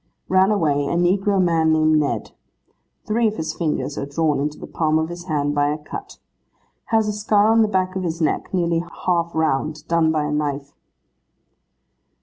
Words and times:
'Ran 0.29 0.49
away, 0.49 0.87
a 0.87 0.95
negro 0.95 1.39
man 1.39 1.71
named 1.71 1.99
Ned. 1.99 2.31
Three 3.05 3.27
of 3.27 3.35
his 3.35 3.53
fingers 3.53 3.99
are 3.99 4.07
drawn 4.07 4.39
into 4.39 4.57
the 4.57 4.65
palm 4.65 4.97
of 4.97 5.09
his 5.09 5.25
hand 5.25 5.53
by 5.53 5.67
a 5.67 5.77
cut. 5.77 6.17
Has 6.85 7.07
a 7.07 7.13
scar 7.13 7.49
on 7.51 7.61
the 7.61 7.67
back 7.67 7.95
of 7.95 8.01
his 8.01 8.19
neck, 8.19 8.51
nearly 8.51 8.83
half 9.05 9.29
round, 9.35 9.87
done 9.87 10.11
by 10.11 10.23
a 10.25 10.31
knife. 10.31 10.73